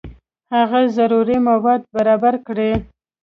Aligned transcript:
هغه 0.55 0.79
ضروري 0.97 1.37
مواد 1.49 1.81
برابر 1.95 2.33
کړي. 2.47 2.71